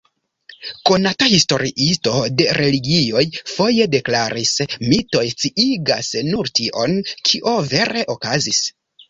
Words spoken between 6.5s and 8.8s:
tion, kio vere okazis.